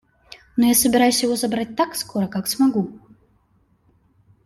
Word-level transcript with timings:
Но 0.57 0.65
я 0.65 0.73
собираюсь 0.73 1.21
его 1.21 1.35
забрать 1.35 1.75
так 1.75 1.93
скоро, 1.95 2.25
как 2.25 2.47
смогу. 2.47 2.97